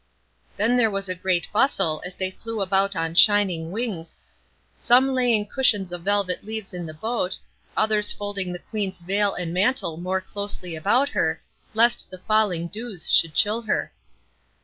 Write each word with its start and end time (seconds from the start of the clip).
Then 0.57 0.77
there 0.77 0.89
was 0.89 1.07
a 1.07 1.13
great 1.13 1.47
bustle, 1.53 2.01
as 2.03 2.15
they 2.15 2.31
flew 2.31 2.59
about 2.59 2.95
on 2.95 3.13
shining 3.13 3.69
wings, 3.71 4.17
some 4.75 5.13
laying 5.13 5.45
cushions 5.45 5.93
of 5.93 6.01
violet 6.01 6.43
leaves 6.43 6.73
in 6.73 6.87
the 6.87 6.93
boat, 6.95 7.37
others 7.77 8.11
folding 8.11 8.51
the 8.51 8.57
Queen's 8.57 9.01
veil 9.01 9.35
and 9.35 9.53
mantle 9.53 9.97
more 9.97 10.19
closely 10.19 10.75
round 10.79 11.09
her, 11.09 11.39
lest 11.75 12.09
the 12.09 12.17
falling 12.17 12.67
dews 12.67 13.11
should 13.11 13.35
chill 13.35 13.61
her. 13.61 13.93